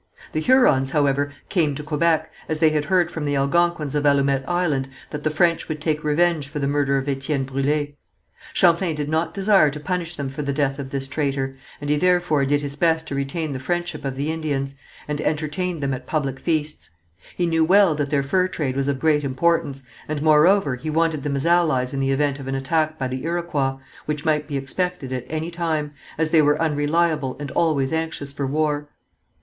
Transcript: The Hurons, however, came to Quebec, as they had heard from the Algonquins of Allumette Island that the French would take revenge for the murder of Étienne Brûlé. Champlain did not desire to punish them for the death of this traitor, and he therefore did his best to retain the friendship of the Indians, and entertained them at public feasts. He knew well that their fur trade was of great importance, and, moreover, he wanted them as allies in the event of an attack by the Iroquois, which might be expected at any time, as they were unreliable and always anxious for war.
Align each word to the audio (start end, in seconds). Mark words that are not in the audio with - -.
The 0.31 0.39
Hurons, 0.41 0.89
however, 0.89 1.31
came 1.47 1.75
to 1.75 1.83
Quebec, 1.83 2.31
as 2.49 2.57
they 2.59 2.71
had 2.71 2.85
heard 2.85 3.11
from 3.11 3.23
the 3.23 3.35
Algonquins 3.35 3.93
of 3.93 4.03
Allumette 4.03 4.49
Island 4.49 4.89
that 5.11 5.23
the 5.23 5.29
French 5.29 5.69
would 5.69 5.79
take 5.79 6.03
revenge 6.03 6.47
for 6.49 6.57
the 6.57 6.65
murder 6.65 6.97
of 6.97 7.05
Étienne 7.05 7.45
Brûlé. 7.45 7.93
Champlain 8.51 8.95
did 8.95 9.07
not 9.09 9.31
desire 9.31 9.69
to 9.69 9.79
punish 9.79 10.15
them 10.15 10.27
for 10.27 10.41
the 10.41 10.53
death 10.53 10.79
of 10.79 10.89
this 10.89 11.07
traitor, 11.07 11.55
and 11.79 11.87
he 11.91 11.97
therefore 11.97 12.45
did 12.45 12.61
his 12.61 12.75
best 12.75 13.05
to 13.05 13.13
retain 13.13 13.51
the 13.53 13.59
friendship 13.59 14.03
of 14.03 14.15
the 14.15 14.31
Indians, 14.31 14.73
and 15.07 15.21
entertained 15.21 15.81
them 15.81 15.93
at 15.93 16.07
public 16.07 16.39
feasts. 16.39 16.89
He 17.37 17.45
knew 17.45 17.63
well 17.63 17.93
that 17.93 18.09
their 18.09 18.23
fur 18.23 18.47
trade 18.47 18.75
was 18.75 18.87
of 18.87 18.99
great 18.99 19.23
importance, 19.23 19.83
and, 20.07 20.23
moreover, 20.23 20.77
he 20.77 20.89
wanted 20.89 21.21
them 21.21 21.35
as 21.35 21.45
allies 21.45 21.93
in 21.93 21.99
the 21.99 22.09
event 22.09 22.39
of 22.39 22.47
an 22.47 22.55
attack 22.55 22.97
by 22.97 23.07
the 23.07 23.23
Iroquois, 23.23 23.77
which 24.07 24.25
might 24.25 24.47
be 24.47 24.57
expected 24.57 25.13
at 25.13 25.27
any 25.29 25.51
time, 25.51 25.91
as 26.17 26.31
they 26.31 26.41
were 26.41 26.59
unreliable 26.59 27.37
and 27.39 27.51
always 27.51 27.93
anxious 27.93 28.33
for 28.33 28.47
war. 28.47 28.89